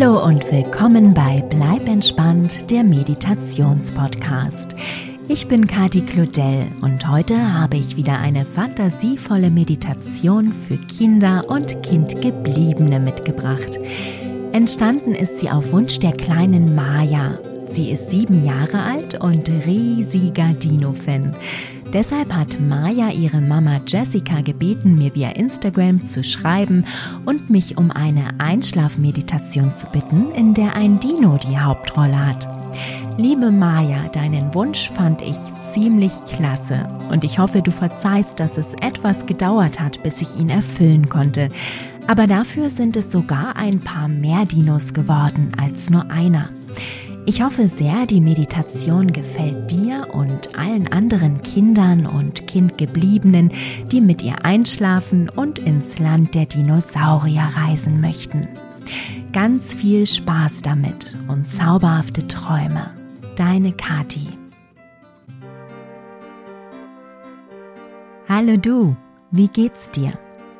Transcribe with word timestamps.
Hallo 0.00 0.24
und 0.24 0.50
willkommen 0.50 1.12
bei 1.12 1.44
Bleib 1.50 1.86
entspannt, 1.86 2.70
der 2.70 2.84
Meditationspodcast. 2.84 4.74
Ich 5.28 5.46
bin 5.46 5.66
Kati 5.66 6.00
Claudel 6.00 6.68
und 6.80 7.06
heute 7.06 7.36
habe 7.52 7.76
ich 7.76 7.96
wieder 7.96 8.18
eine 8.18 8.46
fantasievolle 8.46 9.50
Meditation 9.50 10.54
für 10.54 10.78
Kinder 10.78 11.44
und 11.48 11.82
Kindgebliebene 11.82 12.98
mitgebracht. 12.98 13.78
Entstanden 14.52 15.14
ist 15.14 15.38
sie 15.38 15.50
auf 15.50 15.70
Wunsch 15.70 15.98
der 15.98 16.12
kleinen 16.12 16.74
Maya. 16.74 17.38
Sie 17.70 17.90
ist 17.90 18.10
sieben 18.10 18.46
Jahre 18.46 18.80
alt 18.80 19.22
und 19.22 19.50
riesiger 19.66 20.54
Dino-Fan. 20.54 21.36
Deshalb 21.92 22.32
hat 22.32 22.60
Maya 22.60 23.10
ihre 23.10 23.40
Mama 23.40 23.80
Jessica 23.84 24.42
gebeten, 24.42 24.94
mir 24.94 25.12
via 25.16 25.30
Instagram 25.30 26.06
zu 26.06 26.22
schreiben 26.22 26.84
und 27.26 27.50
mich 27.50 27.78
um 27.78 27.90
eine 27.90 28.28
Einschlafmeditation 28.38 29.74
zu 29.74 29.86
bitten, 29.86 30.30
in 30.30 30.54
der 30.54 30.76
ein 30.76 31.00
Dino 31.00 31.36
die 31.38 31.58
Hauptrolle 31.58 32.26
hat. 32.26 32.48
Liebe 33.16 33.50
Maya, 33.50 34.08
deinen 34.12 34.54
Wunsch 34.54 34.88
fand 34.90 35.20
ich 35.20 35.36
ziemlich 35.72 36.12
klasse 36.26 36.88
und 37.10 37.24
ich 37.24 37.40
hoffe, 37.40 37.60
du 37.60 37.72
verzeihst, 37.72 38.38
dass 38.38 38.56
es 38.56 38.72
etwas 38.74 39.26
gedauert 39.26 39.80
hat, 39.80 40.00
bis 40.04 40.22
ich 40.22 40.36
ihn 40.36 40.48
erfüllen 40.48 41.08
konnte. 41.08 41.48
Aber 42.06 42.28
dafür 42.28 42.70
sind 42.70 42.96
es 42.96 43.10
sogar 43.10 43.56
ein 43.56 43.80
paar 43.80 44.06
mehr 44.06 44.46
Dinos 44.46 44.94
geworden 44.94 45.50
als 45.60 45.90
nur 45.90 46.08
einer. 46.08 46.50
Ich 47.30 47.42
hoffe 47.42 47.68
sehr, 47.68 48.06
die 48.06 48.20
Meditation 48.20 49.12
gefällt 49.12 49.70
dir 49.70 50.08
und 50.12 50.58
allen 50.58 50.92
anderen 50.92 51.40
Kindern 51.42 52.04
und 52.04 52.48
Kindgebliebenen, 52.48 53.52
die 53.92 54.00
mit 54.00 54.24
ihr 54.24 54.44
einschlafen 54.44 55.28
und 55.28 55.60
ins 55.60 56.00
Land 56.00 56.34
der 56.34 56.46
Dinosaurier 56.46 57.48
reisen 57.54 58.00
möchten. 58.00 58.48
Ganz 59.32 59.74
viel 59.74 60.06
Spaß 60.06 60.62
damit 60.62 61.14
und 61.28 61.46
zauberhafte 61.46 62.26
Träume. 62.26 62.90
Deine 63.36 63.74
Kati. 63.74 64.26
Hallo 68.28 68.56
du, 68.56 68.96
wie 69.30 69.46
geht's 69.46 69.88
dir? 69.92 70.18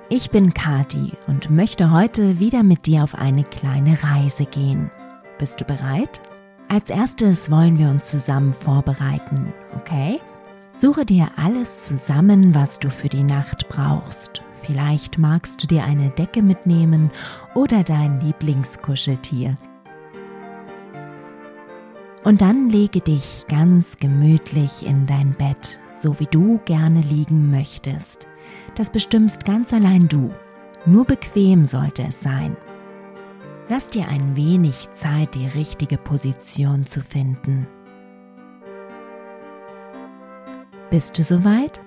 Ich 0.09 0.31
bin 0.31 0.55
Kati 0.55 1.15
und 1.27 1.51
möchte 1.51 1.91
heute 1.91 2.39
wieder 2.39 2.63
mit 2.63 2.87
dir 2.87 3.03
auf 3.03 3.17
eine 3.17 3.43
kleine 3.43 3.99
Reise 4.05 4.45
gehen. 4.45 4.93
Bist 5.41 5.61
du 5.61 5.65
bereit? 5.65 6.21
Als 6.71 6.89
erstes 6.89 7.51
wollen 7.51 7.81
wir 7.81 7.89
uns 7.89 8.09
zusammen 8.09 8.55
vorbereiten, 8.55 9.53
okay? 9.75 10.21
Suche 10.71 11.05
dir 11.05 11.29
alles 11.35 11.87
zusammen, 11.87 12.55
was 12.55 12.79
du 12.79 12.91
für 12.91 13.09
die 13.09 13.25
Nacht 13.25 13.69
brauchst. 13.69 14.45
Vielleicht 14.63 15.19
magst 15.19 15.61
du 15.61 15.67
dir 15.67 15.83
eine 15.83 16.11
Decke 16.11 16.43
mitnehmen 16.43 17.11
oder 17.57 17.83
dein 17.83 18.21
Lieblingskuscheltier. 18.21 19.59
Und 22.23 22.41
dann 22.41 22.69
lege 22.71 23.01
dich 23.01 23.47
ganz 23.49 23.97
gemütlich 23.97 24.87
in 24.87 25.09
dein 25.09 25.33
Bett, 25.33 25.77
so 25.91 26.21
wie 26.21 26.29
du 26.31 26.61
gerne 26.67 27.01
liegen 27.01 27.51
möchtest. 27.51 28.29
Das 28.77 28.91
bestimmst 28.91 29.45
ganz 29.45 29.73
allein 29.73 30.07
du. 30.07 30.33
Nur 30.87 31.05
bequem 31.05 31.67
sollte 31.67 32.05
es 32.05 32.21
sein. 32.21 32.57
Lass 33.71 33.89
dir 33.89 34.09
ein 34.09 34.35
wenig 34.35 34.89
Zeit, 34.95 35.37
die 35.37 35.47
richtige 35.47 35.97
Position 35.97 36.83
zu 36.83 37.01
finden. 37.01 37.69
Bist 40.91 41.17
du 41.17 41.23
soweit? 41.23 41.81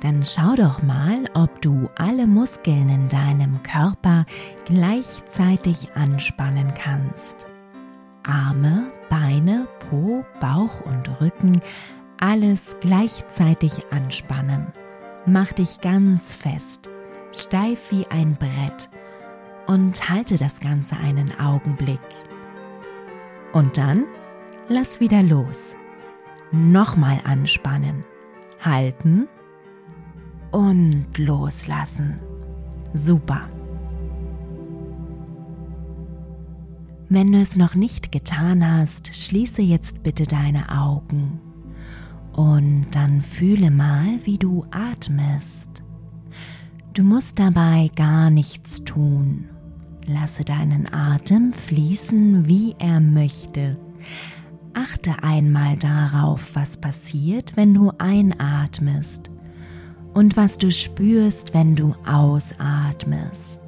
Dann 0.00 0.22
schau 0.22 0.54
doch 0.54 0.82
mal, 0.82 1.26
ob 1.34 1.60
du 1.60 1.90
alle 1.96 2.26
Muskeln 2.26 2.88
in 2.88 3.10
deinem 3.10 3.62
Körper 3.62 4.24
gleichzeitig 4.64 5.94
anspannen 5.94 6.72
kannst. 6.72 7.48
Arme, 8.22 8.90
Beine, 9.10 9.68
Po, 9.90 10.24
Bauch 10.40 10.80
und 10.86 11.20
Rücken, 11.20 11.60
alles 12.18 12.76
gleichzeitig 12.80 13.92
anspannen. 13.92 14.68
Mach 15.26 15.52
dich 15.52 15.82
ganz 15.82 16.34
fest, 16.34 16.88
steif 17.30 17.90
wie 17.90 18.06
ein 18.06 18.36
Brett 18.36 18.88
und 19.66 20.08
halte 20.08 20.36
das 20.36 20.60
Ganze 20.60 20.96
einen 20.96 21.38
Augenblick. 21.38 22.00
Und 23.52 23.76
dann 23.76 24.04
lass 24.68 25.00
wieder 25.00 25.22
los. 25.22 25.74
Nochmal 26.52 27.20
anspannen, 27.24 28.04
halten 28.60 29.28
und 30.50 31.06
loslassen. 31.18 32.20
Super. 32.92 33.42
Wenn 37.08 37.32
du 37.32 37.38
es 37.38 37.56
noch 37.56 37.74
nicht 37.74 38.12
getan 38.12 38.66
hast, 38.68 39.14
schließe 39.14 39.62
jetzt 39.62 40.02
bitte 40.02 40.24
deine 40.24 40.68
Augen 40.70 41.40
und 42.32 42.86
dann 42.92 43.22
fühle 43.22 43.70
mal, 43.70 44.18
wie 44.24 44.38
du 44.38 44.64
atmest. 44.70 45.82
Du 46.92 47.02
musst 47.02 47.38
dabei 47.38 47.90
gar 47.94 48.30
nichts 48.30 48.84
tun. 48.84 49.48
Lasse 50.06 50.44
deinen 50.44 50.92
Atem 50.92 51.52
fließen, 51.52 52.46
wie 52.46 52.74
er 52.78 53.00
möchte. 53.00 53.78
Achte 54.74 55.22
einmal 55.22 55.76
darauf, 55.76 56.54
was 56.54 56.76
passiert, 56.76 57.56
wenn 57.56 57.72
du 57.72 57.90
einatmest 57.98 59.30
und 60.12 60.36
was 60.36 60.58
du 60.58 60.70
spürst, 60.70 61.54
wenn 61.54 61.74
du 61.74 61.94
ausatmest. 62.06 63.62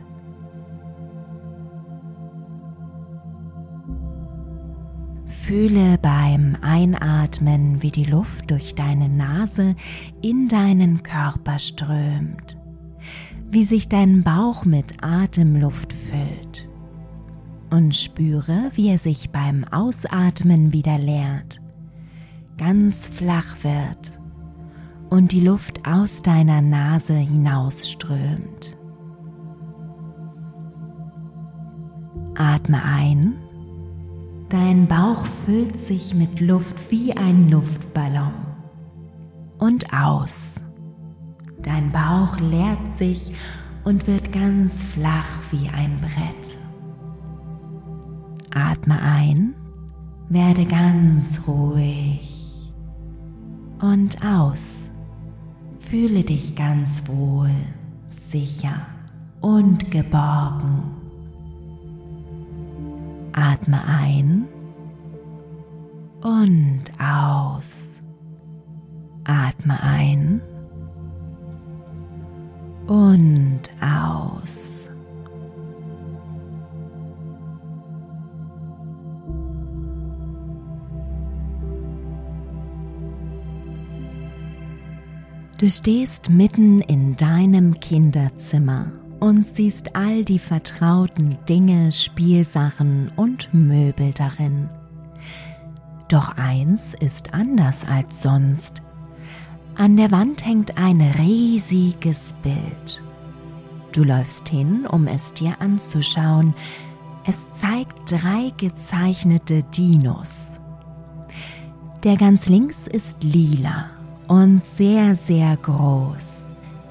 Fühle 5.42 5.96
beim 6.02 6.56
Einatmen, 6.60 7.82
wie 7.82 7.92
die 7.92 8.04
Luft 8.04 8.50
durch 8.50 8.74
deine 8.74 9.08
Nase 9.08 9.76
in 10.20 10.48
deinen 10.48 11.02
Körper 11.02 11.58
strömt 11.58 12.58
wie 13.50 13.64
sich 13.64 13.88
dein 13.88 14.22
Bauch 14.22 14.64
mit 14.64 15.02
Atemluft 15.02 15.92
füllt. 15.92 16.68
Und 17.70 17.96
spüre, 17.96 18.70
wie 18.74 18.88
er 18.88 18.98
sich 18.98 19.30
beim 19.30 19.64
Ausatmen 19.64 20.72
wieder 20.72 20.98
leert, 20.98 21.60
ganz 22.58 23.08
flach 23.08 23.56
wird 23.62 24.20
und 25.10 25.32
die 25.32 25.40
Luft 25.40 25.86
aus 25.86 26.22
deiner 26.22 26.60
Nase 26.60 27.14
hinausströmt. 27.14 28.76
Atme 32.36 32.82
ein. 32.82 33.34
Dein 34.48 34.86
Bauch 34.86 35.24
füllt 35.44 35.86
sich 35.86 36.14
mit 36.14 36.40
Luft 36.40 36.90
wie 36.90 37.16
ein 37.16 37.50
Luftballon. 37.50 38.32
Und 39.58 39.92
aus. 39.92 40.55
Dein 41.66 41.90
Bauch 41.90 42.38
leert 42.38 42.96
sich 42.96 43.32
und 43.82 44.06
wird 44.06 44.30
ganz 44.30 44.84
flach 44.84 45.26
wie 45.50 45.68
ein 45.68 46.00
Brett. 46.00 46.56
Atme 48.54 49.02
ein, 49.02 49.52
werde 50.28 50.64
ganz 50.64 51.40
ruhig 51.48 52.72
und 53.80 54.24
aus. 54.24 54.76
Fühle 55.80 56.22
dich 56.22 56.54
ganz 56.54 57.02
wohl, 57.08 57.50
sicher 58.06 58.86
und 59.40 59.90
geborgen. 59.90 60.84
Atme 63.32 63.84
ein 63.84 64.46
und 66.22 66.84
aus. 67.00 67.88
Atme 69.24 69.82
ein 69.82 70.40
und 72.86 73.62
aus. 73.80 74.88
Du 85.58 85.70
stehst 85.70 86.28
mitten 86.28 86.82
in 86.82 87.16
deinem 87.16 87.80
Kinderzimmer 87.80 88.92
und 89.20 89.56
siehst 89.56 89.96
all 89.96 90.22
die 90.22 90.38
vertrauten 90.38 91.38
Dinge, 91.48 91.92
Spielsachen 91.92 93.10
und 93.16 93.54
Möbel 93.54 94.12
darin. 94.12 94.68
Doch 96.08 96.36
eins 96.36 96.94
ist 97.00 97.32
anders 97.32 97.86
als 97.88 98.22
sonst. 98.22 98.82
An 99.78 99.98
der 99.98 100.10
Wand 100.10 100.46
hängt 100.46 100.78
ein 100.78 101.02
riesiges 101.02 102.34
Bild. 102.42 103.02
Du 103.92 104.04
läufst 104.04 104.48
hin, 104.48 104.86
um 104.90 105.06
es 105.06 105.34
dir 105.34 105.54
anzuschauen. 105.60 106.54
Es 107.26 107.46
zeigt 107.52 108.10
drei 108.10 108.52
gezeichnete 108.56 109.64
Dinos. 109.64 110.48
Der 112.04 112.16
ganz 112.16 112.48
links 112.48 112.86
ist 112.86 113.22
lila 113.22 113.90
und 114.28 114.64
sehr, 114.64 115.14
sehr 115.14 115.54
groß. 115.58 116.44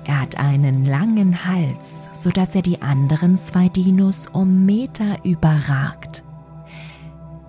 Er 0.03 0.21
hat 0.21 0.37
einen 0.37 0.85
langen 0.85 1.43
Hals, 1.43 1.95
sodass 2.13 2.53
er 2.53 2.61
die 2.61 2.83
anderen 2.83 3.39
zwei 3.39 3.67
Dinos 3.67 4.27
um 4.27 4.63
Meter 4.65 5.23
überragt. 5.23 6.23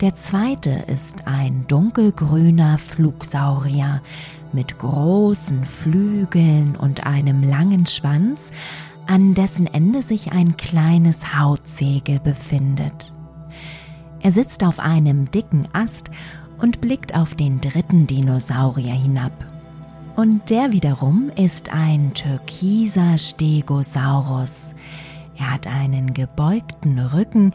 Der 0.01 0.15
zweite 0.15 0.85
ist 0.89 1.27
ein 1.27 1.67
dunkelgrüner 1.69 2.79
Flugsaurier 2.79 4.03
mit 4.53 4.79
großen 4.79 5.65
Flügeln 5.65 6.77
und 6.77 7.07
einem 7.07 7.43
langen 7.43 7.87
Schwanz, 7.87 8.51
an 9.07 9.35
dessen 9.35 9.67
Ende 9.67 10.03
sich 10.03 10.33
ein 10.33 10.57
kleines 10.57 11.39
Hautsegel 11.39 12.21
befindet. 12.21 13.13
Er 14.21 14.33
sitzt 14.33 14.65
auf 14.65 14.81
einem 14.81 15.31
dicken 15.31 15.69
Ast 15.73 16.11
und 16.59 16.81
blickt 16.81 17.15
auf 17.15 17.35
den 17.35 17.61
dritten 17.61 18.07
Dinosaurier 18.07 18.95
hinab. 18.95 19.33
Und 20.17 20.49
der 20.51 20.73
wiederum 20.73 21.31
ist 21.37 21.73
ein 21.73 22.15
türkiser 22.15 23.19
Stegosaurus. 23.19 24.75
Er 25.37 25.53
hat 25.53 25.67
einen 25.67 26.15
gebeugten 26.15 26.99
Rücken, 26.99 27.53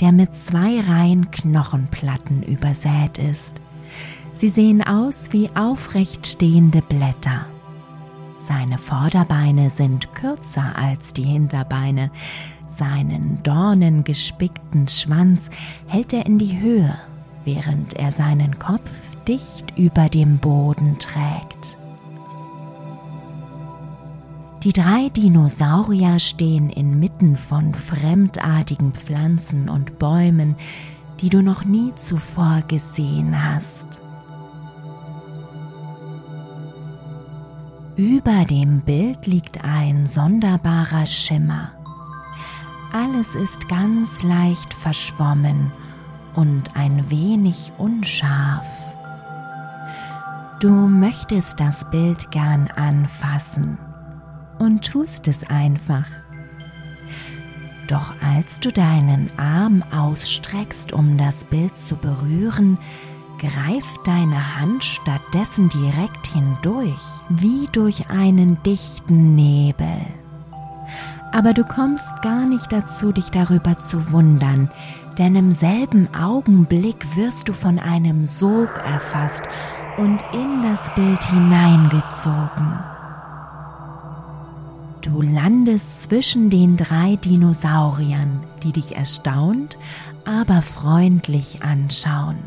der 0.00 0.12
mit 0.12 0.34
zwei 0.34 0.80
Reihen 0.80 1.30
Knochenplatten 1.30 2.42
übersät 2.42 3.16
ist. 3.16 3.62
Sie 4.34 4.48
sehen 4.48 4.82
aus 4.82 5.32
wie 5.32 5.50
aufrecht 5.54 6.26
stehende 6.26 6.82
Blätter. 6.82 7.46
Seine 8.40 8.78
Vorderbeine 8.78 9.70
sind 9.70 10.12
kürzer 10.14 10.74
als 10.74 11.12
die 11.12 11.22
Hinterbeine. 11.24 12.10
Seinen 12.70 13.40
dornengespickten 13.42 14.88
Schwanz 14.88 15.48
hält 15.86 16.12
er 16.12 16.26
in 16.26 16.38
die 16.38 16.58
Höhe, 16.58 16.96
während 17.44 17.94
er 17.94 18.10
seinen 18.10 18.58
Kopf 18.58 18.90
dicht 19.28 19.78
über 19.78 20.08
dem 20.08 20.38
Boden 20.38 20.98
trägt. 20.98 21.76
Die 24.64 24.72
drei 24.72 25.08
Dinosaurier 25.08 26.18
stehen 26.18 26.70
inmitten 26.70 27.36
von 27.36 27.74
fremdartigen 27.74 28.92
Pflanzen 28.92 29.68
und 29.68 29.98
Bäumen, 29.98 30.56
die 31.20 31.30
du 31.30 31.42
noch 31.42 31.64
nie 31.64 31.92
zuvor 31.96 32.62
gesehen 32.68 33.44
hast. 33.44 34.01
Über 37.96 38.46
dem 38.46 38.80
Bild 38.80 39.26
liegt 39.26 39.64
ein 39.64 40.06
sonderbarer 40.06 41.04
Schimmer. 41.04 41.72
Alles 42.90 43.34
ist 43.34 43.68
ganz 43.68 44.22
leicht 44.22 44.72
verschwommen 44.72 45.70
und 46.34 46.74
ein 46.74 47.10
wenig 47.10 47.70
unscharf. 47.76 48.66
Du 50.60 50.70
möchtest 50.70 51.60
das 51.60 51.88
Bild 51.90 52.30
gern 52.30 52.68
anfassen 52.68 53.76
und 54.58 54.86
tust 54.86 55.28
es 55.28 55.44
einfach. 55.50 56.06
Doch 57.88 58.14
als 58.22 58.58
du 58.58 58.72
deinen 58.72 59.30
Arm 59.38 59.84
ausstreckst, 59.92 60.94
um 60.94 61.18
das 61.18 61.44
Bild 61.44 61.76
zu 61.76 61.96
berühren, 61.96 62.78
greift 63.42 64.06
deine 64.06 64.60
Hand 64.60 64.84
stattdessen 64.84 65.68
direkt 65.68 66.28
hindurch, 66.28 67.02
wie 67.28 67.68
durch 67.72 68.08
einen 68.08 68.62
dichten 68.62 69.34
Nebel. 69.34 70.06
Aber 71.32 71.52
du 71.52 71.64
kommst 71.64 72.06
gar 72.22 72.46
nicht 72.46 72.70
dazu, 72.70 73.10
dich 73.10 73.30
darüber 73.30 73.78
zu 73.78 74.12
wundern, 74.12 74.70
denn 75.18 75.34
im 75.34 75.50
selben 75.50 76.08
Augenblick 76.14 77.16
wirst 77.16 77.48
du 77.48 77.52
von 77.52 77.80
einem 77.80 78.24
Sog 78.24 78.78
erfasst 78.78 79.42
und 79.96 80.22
in 80.32 80.62
das 80.62 80.94
Bild 80.94 81.22
hineingezogen. 81.24 82.78
Du 85.00 85.20
landest 85.20 86.04
zwischen 86.04 86.48
den 86.48 86.76
drei 86.76 87.16
Dinosauriern, 87.16 88.40
die 88.62 88.72
dich 88.72 88.94
erstaunt, 88.94 89.76
aber 90.24 90.62
freundlich 90.62 91.64
anschauen. 91.64 92.38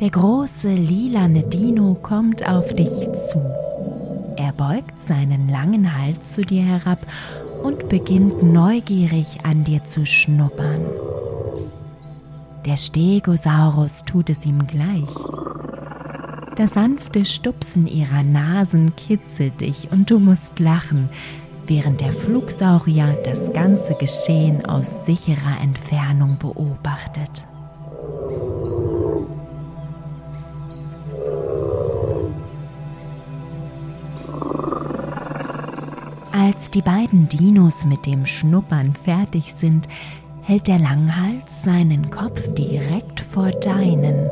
Der 0.00 0.10
große 0.10 0.74
lilane 0.74 1.42
Dino 1.44 1.96
kommt 2.02 2.46
auf 2.46 2.74
dich 2.74 2.90
zu. 3.30 3.40
Er 4.36 4.52
beugt 4.52 4.92
seinen 5.06 5.48
langen 5.48 5.96
Hals 5.96 6.34
zu 6.34 6.42
dir 6.44 6.62
herab 6.62 6.98
und 7.62 7.88
beginnt 7.88 8.42
neugierig 8.42 9.38
an 9.44 9.64
dir 9.64 9.82
zu 9.84 10.04
schnuppern. 10.04 10.82
Der 12.66 12.76
Stegosaurus 12.76 14.04
tut 14.04 14.28
es 14.28 14.44
ihm 14.44 14.66
gleich. 14.66 15.08
Das 16.56 16.74
sanfte 16.74 17.24
Stupsen 17.24 17.86
ihrer 17.86 18.22
Nasen 18.22 18.94
kitzelt 18.96 19.62
dich 19.62 19.88
und 19.92 20.10
du 20.10 20.18
musst 20.18 20.58
lachen, 20.58 21.08
während 21.66 22.02
der 22.02 22.12
Flugsaurier 22.12 23.16
das 23.24 23.50
ganze 23.54 23.94
Geschehen 23.94 24.66
aus 24.66 25.06
sicherer 25.06 25.58
Entfernung 25.62 26.36
beobachtet. 26.38 27.46
Als 36.38 36.70
die 36.70 36.82
beiden 36.82 37.30
Dinos 37.30 37.86
mit 37.86 38.04
dem 38.04 38.26
Schnuppern 38.26 38.94
fertig 38.94 39.54
sind, 39.54 39.88
hält 40.42 40.68
der 40.68 40.78
Langhals 40.78 41.62
seinen 41.64 42.10
Kopf 42.10 42.52
direkt 42.54 43.20
vor 43.20 43.50
deinen 43.52 44.28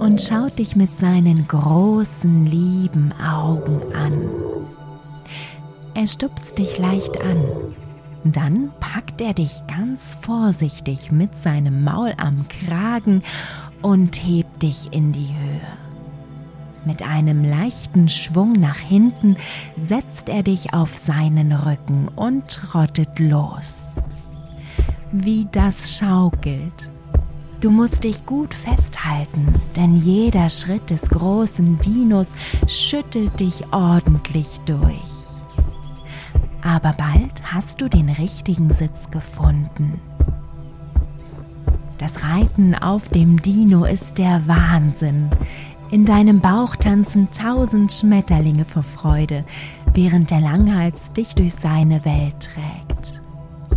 und 0.00 0.20
schaut 0.20 0.58
dich 0.58 0.74
mit 0.74 0.98
seinen 0.98 1.46
großen, 1.46 2.44
lieben 2.44 3.12
Augen 3.22 3.80
an. 3.94 4.20
Er 5.94 6.08
stupst 6.08 6.58
dich 6.58 6.76
leicht 6.76 7.20
an. 7.20 7.38
Dann 8.24 8.70
packt 8.80 9.20
er 9.20 9.32
dich 9.32 9.52
ganz 9.68 10.18
vorsichtig 10.20 11.12
mit 11.12 11.38
seinem 11.38 11.84
Maul 11.84 12.14
am 12.16 12.46
Kragen 12.48 13.22
und 13.80 14.16
hebt 14.24 14.60
dich 14.60 14.92
in 14.92 15.12
die 15.12 15.28
Höhe. 15.28 15.87
Mit 16.88 17.02
einem 17.02 17.44
leichten 17.44 18.08
Schwung 18.08 18.54
nach 18.54 18.78
hinten 18.78 19.36
setzt 19.76 20.30
er 20.30 20.42
dich 20.42 20.72
auf 20.72 20.96
seinen 20.96 21.52
Rücken 21.52 22.08
und 22.16 22.48
trottet 22.48 23.18
los. 23.18 23.74
Wie 25.12 25.46
das 25.52 25.98
schaukelt 25.98 26.88
Du 27.60 27.70
musst 27.70 28.04
dich 28.04 28.24
gut 28.24 28.54
festhalten, 28.54 29.60
denn 29.76 29.96
jeder 29.98 30.48
Schritt 30.48 30.88
des 30.88 31.10
großen 31.10 31.78
Dinos 31.80 32.30
schüttelt 32.66 33.38
dich 33.38 33.70
ordentlich 33.70 34.58
durch. 34.64 34.94
Aber 36.62 36.94
bald 36.96 37.52
hast 37.52 37.82
du 37.82 37.88
den 37.90 38.08
richtigen 38.08 38.72
Sitz 38.72 39.10
gefunden. 39.10 40.00
Das 41.98 42.22
Reiten 42.22 42.76
auf 42.76 43.08
dem 43.08 43.42
Dino 43.42 43.84
ist 43.84 44.18
der 44.18 44.46
Wahnsinn. 44.46 45.28
In 45.90 46.04
deinem 46.04 46.40
Bauch 46.40 46.76
tanzen 46.76 47.28
tausend 47.32 47.90
Schmetterlinge 47.90 48.66
vor 48.66 48.82
Freude, 48.82 49.44
während 49.94 50.30
der 50.30 50.40
Langhals 50.40 51.14
dich 51.14 51.34
durch 51.34 51.54
seine 51.54 52.04
Welt 52.04 52.34
trägt. 52.40 53.20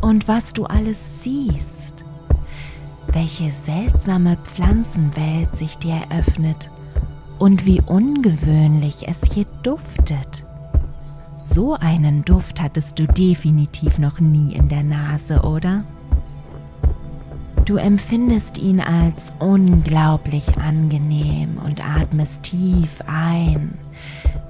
Und 0.02 0.28
was 0.28 0.52
du 0.52 0.66
alles 0.66 1.24
siehst, 1.24 2.04
welche 3.14 3.52
seltsame 3.52 4.38
Pflanzenwelt 4.44 5.56
sich 5.58 5.78
dir 5.78 6.02
eröffnet 6.10 6.70
und 7.40 7.66
wie 7.66 7.80
ungewöhnlich 7.80 9.08
es 9.08 9.22
hier 9.32 9.46
duftet. 9.64 10.44
So 11.44 11.76
einen 11.76 12.26
Duft 12.26 12.62
hattest 12.62 13.00
du 13.00 13.08
definitiv 13.08 14.00
noch 14.00 14.20
nie 14.20 14.54
in 14.54 14.68
der 14.68 14.84
Nase, 14.84 15.42
oder? 15.44 15.86
Du 17.66 17.78
empfindest 17.78 18.58
ihn 18.58 18.80
als 18.80 19.32
unglaublich 19.40 20.58
angenehm 20.58 21.58
und 21.64 21.86
atmest 21.86 22.44
tief 22.44 22.98
ein, 23.08 23.74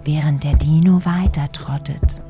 während 0.06 0.44
der 0.44 0.56
Dino 0.56 1.04
weiter 1.06 1.52
trottet. 1.52 2.22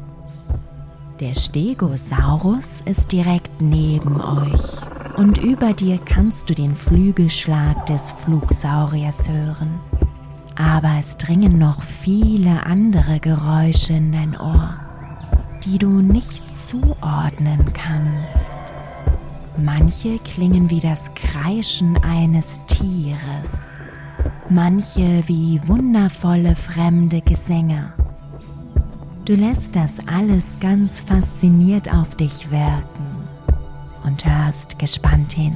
Der 1.19 1.35
Stegosaurus 1.35 2.65
ist 2.85 3.11
direkt 3.11 3.61
neben 3.61 4.19
euch 4.19 5.17
und 5.17 5.37
über 5.37 5.73
dir 5.73 5.99
kannst 6.03 6.49
du 6.49 6.55
den 6.55 6.75
Flügelschlag 6.75 7.85
des 7.85 8.11
Flugsauriers 8.23 9.29
hören. 9.29 9.79
Aber 10.55 10.97
es 10.99 11.17
dringen 11.17 11.59
noch 11.59 11.81
viele 11.83 12.65
andere 12.65 13.19
Geräusche 13.19 13.93
in 13.93 14.11
dein 14.11 14.35
Ohr, 14.39 14.73
die 15.63 15.77
du 15.77 16.01
nicht 16.01 16.41
zuordnen 16.57 17.71
kannst. 17.73 18.40
Manche 19.63 20.17
klingen 20.19 20.71
wie 20.71 20.79
das 20.79 21.13
Kreischen 21.13 21.95
eines 22.03 22.59
Tieres, 22.65 23.51
manche 24.49 25.23
wie 25.27 25.61
wundervolle 25.67 26.55
fremde 26.55 27.21
Gesänge. 27.21 27.93
Du 29.25 29.35
lässt 29.35 29.75
das 29.75 29.91
alles 30.07 30.45
ganz 30.59 31.01
fasziniert 31.01 31.93
auf 31.93 32.15
dich 32.15 32.49
wirken 32.49 33.05
und 34.03 34.25
hörst 34.25 34.79
gespannt 34.79 35.33
hin. 35.33 35.55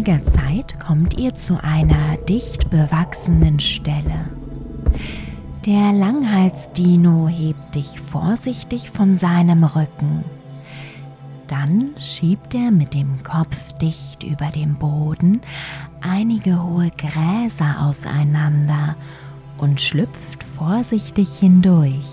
Einiger 0.00 0.24
Zeit 0.32 0.80
kommt 0.80 1.18
ihr 1.18 1.34
zu 1.34 1.62
einer 1.62 2.16
dicht 2.26 2.70
bewachsenen 2.70 3.60
Stelle. 3.60 4.30
Der 5.66 5.92
Langhalsdino 5.92 7.28
hebt 7.28 7.74
dich 7.74 8.00
vorsichtig 8.00 8.90
von 8.90 9.18
seinem 9.18 9.62
Rücken. 9.62 10.24
Dann 11.48 11.90
schiebt 11.98 12.54
er 12.54 12.70
mit 12.70 12.94
dem 12.94 13.22
Kopf 13.22 13.72
dicht 13.78 14.22
über 14.22 14.46
den 14.46 14.76
Boden 14.76 15.42
einige 16.00 16.62
hohe 16.62 16.90
Gräser 16.96 17.86
auseinander 17.86 18.96
und 19.58 19.82
schlüpft 19.82 20.44
vorsichtig 20.56 21.28
hindurch. 21.38 22.06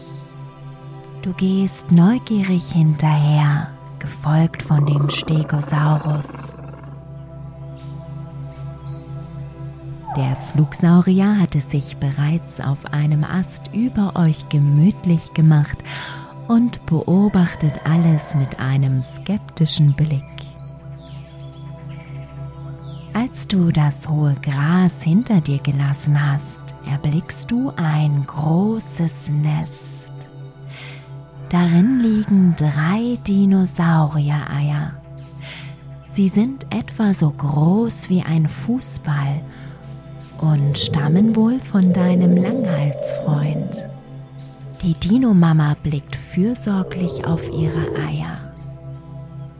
Du 1.22 1.32
gehst 1.32 1.94
neugierig 1.94 2.70
hinterher, 2.70 3.70
gefolgt 4.00 4.62
von 4.62 4.86
dem 4.86 5.10
Stegosaurus. 5.10 6.28
Der 10.18 10.36
Flugsaurier 10.52 11.40
hatte 11.40 11.62
sich 11.62 11.98
bereits 11.98 12.60
auf 12.60 12.92
einem 12.92 13.24
Ast 13.24 13.70
über 13.72 14.16
euch 14.16 14.50
gemütlich 14.50 15.36
gemacht 15.36 15.78
und 16.48 16.84
beobachtet 16.88 17.82
alles 17.86 18.34
mit 18.34 18.60
einem 18.60 19.04
skeptischen 19.04 19.94
Blick. 19.94 20.24
Als 23.14 23.48
du 23.48 23.72
das 23.72 24.10
hohe 24.10 24.36
Gras 24.42 25.04
hinter 25.04 25.40
dir 25.40 25.60
gelassen 25.60 26.20
hast, 26.20 26.74
erblickst 26.92 27.52
du 27.52 27.72
ein 27.76 28.24
großes 28.26 29.30
Nest. 29.30 29.84
Darin 31.50 32.00
liegen 32.00 32.56
drei 32.58 33.20
Dinosaurier-Eier. 33.28 34.94
Sie 36.12 36.30
sind 36.30 36.66
etwa 36.72 37.14
so 37.14 37.30
groß 37.30 38.10
wie 38.10 38.24
ein 38.24 38.48
Fußball 38.48 39.42
und 40.42 40.78
stammen 40.78 41.36
wohl 41.36 41.60
von 41.60 41.94
deinem 41.94 42.38
Langhalsfreund. 42.38 43.86
Die 44.82 44.94
Dino-Mama 44.94 45.76
blickt 45.82 46.16
fürsorglich 46.16 47.26
auf 47.26 47.50
ihre 47.50 47.96
Eier. 48.08 48.38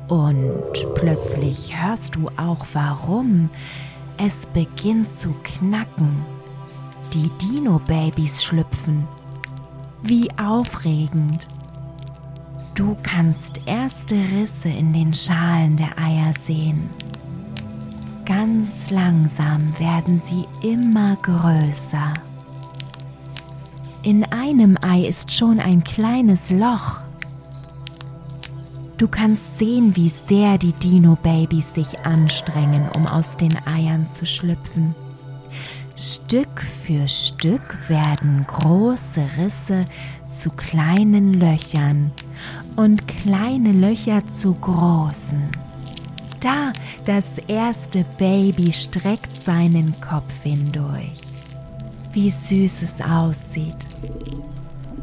Und 0.08 0.96
plötzlich 0.96 1.76
hörst 1.76 2.16
du 2.16 2.30
auch 2.38 2.66
warum. 2.74 3.50
Es 4.18 4.46
beginnt 4.46 5.10
zu 5.10 5.34
knacken. 5.44 6.10
Die 7.14 7.30
Dino-Babys 7.42 8.44
schlüpfen. 8.44 9.08
Wie 10.04 10.30
aufregend. 10.38 11.48
Du 12.76 12.96
kannst 13.02 13.60
erste 13.66 14.16
Risse 14.16 14.70
in 14.70 14.94
den 14.94 15.14
Schalen 15.14 15.78
der 15.78 15.98
Eier 15.98 16.34
sehen. 16.46 16.90
Ganz 18.28 18.90
langsam 18.90 19.74
werden 19.80 20.22
sie 20.26 20.46
immer 20.62 21.16
größer. 21.22 22.14
In 24.04 24.26
einem 24.26 24.78
Ei 24.82 25.06
ist 25.08 25.32
schon 25.32 25.62
ein 25.62 25.82
kleines 25.82 26.50
Loch. 26.50 27.00
Du 28.98 29.08
kannst 29.08 29.58
sehen, 29.58 29.96
wie 29.96 30.10
sehr 30.10 30.58
die 30.58 30.74
Dino-Babys 30.74 31.74
sich 31.74 32.00
anstrengen, 32.00 32.90
um 32.98 33.08
aus 33.08 33.38
den 33.38 33.56
Eiern 33.66 34.06
zu 34.06 34.26
schlüpfen. 34.26 34.94
Stück 35.96 36.66
für 36.86 37.08
Stück 37.08 37.78
werden 37.88 38.46
große 38.46 39.26
Risse 39.38 39.86
zu 40.28 40.50
kleinen 40.50 41.34
Löchern 41.40 42.12
und 42.76 43.08
kleine 43.08 43.72
Löcher 43.72 44.22
zu 44.34 44.54
großen. 44.54 45.44
Da, 46.40 46.72
das 47.08 47.38
erste 47.48 48.04
Baby 48.18 48.74
streckt 48.74 49.42
seinen 49.42 49.96
Kopf 50.02 50.44
hindurch. 50.44 51.14
Wie 52.12 52.30
süß 52.30 52.82
es 52.82 53.00
aussieht. 53.00 53.76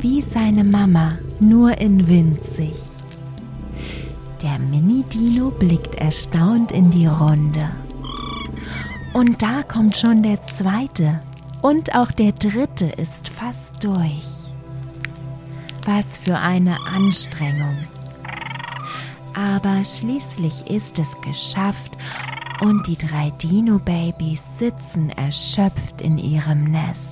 Wie 0.01 0.21
seine 0.21 0.65
Mama, 0.65 1.17
nur 1.41 1.79
in 1.79 2.07
winzig. 2.07 2.75
Der 4.43 4.59
Mini-Dino 4.59 5.49
blickt 5.49 5.95
erstaunt 5.95 6.73
in 6.73 6.91
die 6.91 7.07
Runde. 7.07 7.71
Und 9.15 9.41
da 9.41 9.63
kommt 9.63 9.97
schon 9.97 10.23
der 10.23 10.45
zweite. 10.47 11.21
Und 11.63 11.95
auch 11.95 12.13
der 12.13 12.33
dritte 12.33 12.85
ist 12.85 13.31
fast 13.31 13.83
durch. 13.83 14.29
Was 15.87 16.19
für 16.19 16.37
eine 16.37 16.77
Anstrengung 16.95 17.77
aber 19.35 19.83
schließlich 19.85 20.71
ist 20.71 20.99
es 20.99 21.21
geschafft 21.21 21.93
und 22.61 22.87
die 22.87 22.97
drei 22.97 23.31
Dino-Babys 23.43 24.59
sitzen 24.59 25.11
erschöpft 25.11 26.01
in 26.01 26.19
ihrem 26.19 26.65
Nest. 26.65 27.11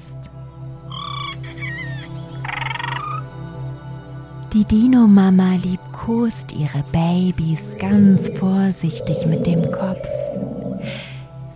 Die 4.53 4.65
Dino-Mama 4.65 5.55
liebkost 5.63 6.53
ihre 6.53 6.85
Babys 6.93 7.77
ganz 7.79 8.31
vorsichtig 8.39 9.25
mit 9.27 9.47
dem 9.47 9.63
Kopf. 9.73 10.07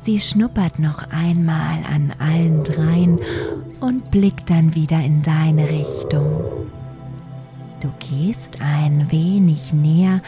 Sie 0.03 0.19
schnuppert 0.19 0.79
noch 0.79 1.11
einmal 1.11 1.79
an 1.93 2.13
allen 2.19 2.65
dreien 2.65 3.19
und 3.81 4.11
blickt 4.11 4.49
dann 4.49 4.75
wieder 4.75 5.01
in 5.01 5.23
deine 5.23 5.69
Richtung. 5.69 6.56
Du 7.87 7.93
gehst 8.01 8.61
ein 8.61 9.13
wenig 9.13 9.73
näher 9.73 10.21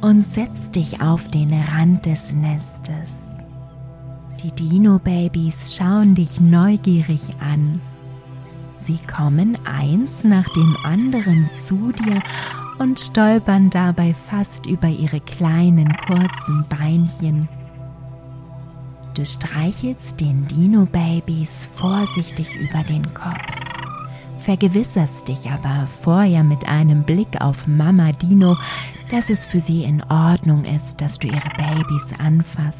und 0.00 0.24
setzt 0.32 0.76
dich 0.76 1.00
auf 1.00 1.26
den 1.26 1.52
Rand 1.52 2.06
des 2.06 2.32
Nestes. 2.32 3.26
Die 4.40 4.52
Dino-Babys 4.52 5.74
schauen 5.74 6.14
dich 6.14 6.40
neugierig 6.40 7.20
an. 7.40 7.80
Sie 8.84 8.98
kommen 9.12 9.58
eins 9.64 10.22
nach 10.22 10.48
dem 10.50 10.76
anderen 10.84 11.50
zu 11.66 11.90
dir 11.90 12.22
und 12.78 13.00
stolpern 13.00 13.70
dabei 13.70 14.14
fast 14.30 14.66
über 14.66 14.86
ihre 14.86 15.18
kleinen 15.18 15.92
kurzen 16.06 16.64
Beinchen. 16.68 17.48
Du 19.14 19.26
streichelst 19.26 20.20
den 20.20 20.46
Dino-Babys 20.46 21.66
vorsichtig 21.74 22.46
über 22.54 22.84
den 22.84 23.12
Kopf 23.14 23.59
vergewisserst 24.40 25.28
dich 25.28 25.50
aber 25.50 25.86
vorher 26.02 26.42
mit 26.42 26.66
einem 26.66 27.04
Blick 27.04 27.40
auf 27.40 27.66
Mama 27.66 28.12
Dino, 28.12 28.56
dass 29.10 29.30
es 29.30 29.44
für 29.44 29.60
sie 29.60 29.84
in 29.84 30.02
Ordnung 30.04 30.64
ist, 30.64 31.00
dass 31.00 31.18
du 31.18 31.28
ihre 31.28 31.50
Babys 31.56 32.06
anfasst. 32.18 32.78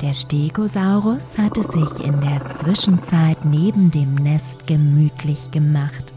Der 0.00 0.14
Stegosaurus 0.14 1.38
hatte 1.38 1.62
sich 1.62 2.04
in 2.04 2.20
der 2.20 2.40
Zwischenzeit 2.56 3.44
neben 3.44 3.92
dem 3.92 4.16
Nest 4.16 4.66
gemütlich 4.66 5.52
gemacht. 5.52 6.12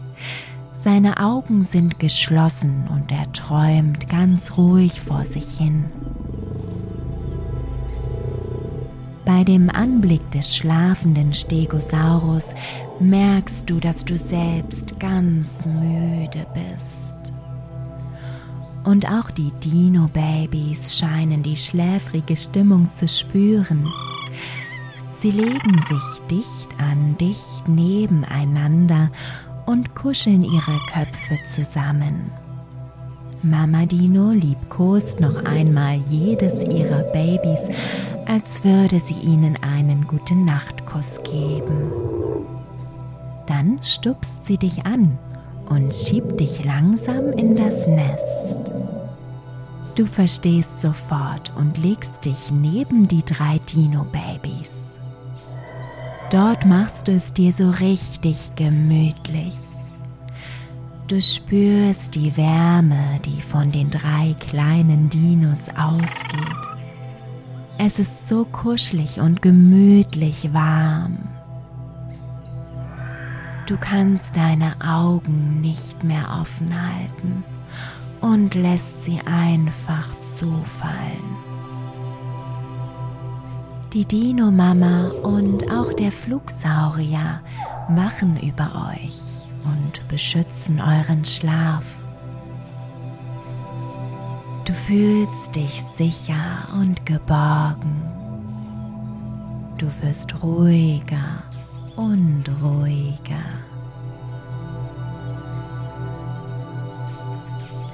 Seine 0.80 1.20
Augen 1.20 1.62
sind 1.62 2.00
geschlossen 2.00 2.88
und 2.90 3.12
er 3.12 3.32
träumt 3.32 4.08
ganz 4.08 4.56
ruhig 4.56 5.00
vor 5.00 5.24
sich 5.24 5.56
hin. 5.56 5.84
Bei 9.24 9.42
dem 9.44 9.70
Anblick 9.70 10.30
des 10.30 10.56
schlafenden 10.56 11.32
Stegosaurus 11.32 12.44
merkst 13.00 13.68
du, 13.68 13.78
dass 13.80 14.04
du 14.04 14.16
selbst 14.16 14.98
ganz 14.98 15.66
müde 15.66 16.46
bist. 16.54 17.32
Und 18.84 19.10
auch 19.10 19.30
die 19.30 19.52
Dino-Babys 19.64 20.96
scheinen 20.98 21.42
die 21.42 21.56
schläfrige 21.56 22.36
Stimmung 22.36 22.88
zu 22.94 23.08
spüren. 23.08 23.88
Sie 25.20 25.30
legen 25.30 25.82
sich 25.88 26.20
dicht 26.30 26.66
an 26.78 27.16
dicht 27.18 27.68
nebeneinander 27.68 29.10
und 29.66 29.94
kuscheln 29.94 30.44
ihre 30.44 30.78
Köpfe 30.92 31.38
zusammen. 31.48 32.30
Mama 33.42 33.86
Dino 33.86 34.30
liebkost 34.30 35.20
noch 35.20 35.44
einmal 35.44 36.00
jedes 36.08 36.54
ihrer 36.64 37.02
Babys, 37.12 37.68
als 38.26 38.64
würde 38.64 39.00
sie 39.00 39.14
ihnen 39.14 39.56
einen 39.62 40.06
guten 40.06 40.44
Nachtkuss 40.44 41.20
geben. 41.22 42.05
Dann 43.46 43.78
stupst 43.82 44.46
sie 44.46 44.58
dich 44.58 44.84
an 44.84 45.18
und 45.68 45.94
schiebt 45.94 46.40
dich 46.40 46.64
langsam 46.64 47.32
in 47.32 47.56
das 47.56 47.86
Nest. 47.86 48.56
Du 49.94 50.04
verstehst 50.04 50.82
sofort 50.82 51.52
und 51.56 51.78
legst 51.78 52.24
dich 52.24 52.50
neben 52.50 53.08
die 53.08 53.24
drei 53.24 53.58
Dino-Babys. 53.72 54.72
Dort 56.30 56.66
machst 56.66 57.08
du 57.08 57.12
es 57.12 57.32
dir 57.32 57.52
so 57.52 57.70
richtig 57.70 58.54
gemütlich. 58.56 59.54
Du 61.08 61.22
spürst 61.22 62.16
die 62.16 62.36
Wärme, 62.36 63.20
die 63.24 63.40
von 63.40 63.70
den 63.70 63.90
drei 63.90 64.34
kleinen 64.40 65.08
Dinos 65.08 65.68
ausgeht. 65.78 66.66
Es 67.78 67.98
ist 68.00 68.26
so 68.26 68.44
kuschelig 68.44 69.20
und 69.20 69.40
gemütlich 69.40 70.52
warm. 70.52 71.16
Du 73.66 73.76
kannst 73.76 74.36
deine 74.36 74.74
Augen 74.80 75.60
nicht 75.60 76.04
mehr 76.04 76.38
offen 76.40 76.70
halten 76.72 77.42
und 78.20 78.54
lässt 78.54 79.02
sie 79.02 79.20
einfach 79.26 80.08
zufallen. 80.20 81.36
Die 83.92 84.04
Dino-Mama 84.04 85.08
und 85.24 85.68
auch 85.68 85.92
der 85.92 86.12
Flugsaurier 86.12 87.40
wachen 87.88 88.38
über 88.40 88.92
euch 88.92 89.18
und 89.64 90.06
beschützen 90.08 90.80
euren 90.80 91.24
Schlaf. 91.24 91.84
Du 94.64 94.72
fühlst 94.72 95.56
dich 95.56 95.82
sicher 95.98 96.68
und 96.80 97.04
geborgen. 97.04 98.00
Du 99.76 99.86
wirst 100.02 100.40
ruhiger 100.40 101.42
und 101.96 102.44
ruhiger. 102.62 103.44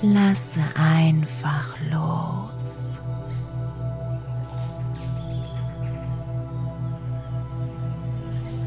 Lasse 0.02 0.60
einfach 0.74 1.74
los. 1.90 2.78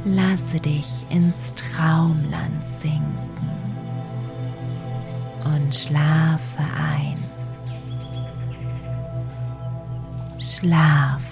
Lasse 0.05 0.59
dich 0.59 0.87
ins 1.09 1.53
Traumland 1.55 2.61
sinken 2.81 3.15
und 5.43 5.75
schlafe 5.75 6.63
ein. 6.79 7.17
Schlaf 10.39 11.24